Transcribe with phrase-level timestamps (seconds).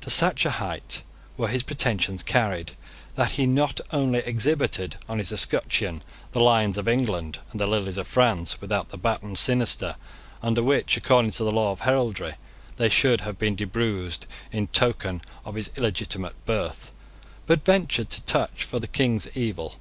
[0.00, 1.02] To such a height
[1.36, 2.72] were his pretensions carried,
[3.16, 6.02] that he not only exhibited on his escutcheon
[6.32, 9.96] the lions of England and the lilies of France without the baton sinister
[10.42, 12.36] under which, according to the law of heraldry,
[12.78, 16.90] they should have been debruised in token of his illegitimate birth,
[17.46, 19.74] but ventured to touch for the king's evil.